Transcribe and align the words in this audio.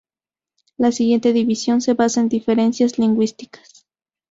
La 0.77 0.91
siguiente 0.91 1.31
división 1.31 1.79
se 1.79 1.93
basa 1.93 2.21
en 2.21 2.27
diferencias 2.29 2.97
lingüísticas. 2.97 3.85